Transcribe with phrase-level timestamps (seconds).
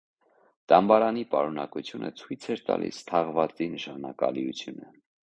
[0.71, 4.91] Դամբարանի պարունակությունը ցույց էր տալիս թաղվածի նշանակալիությունը։